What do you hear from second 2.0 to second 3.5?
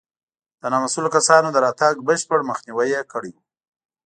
بشپړ مخنیوی یې کړی و.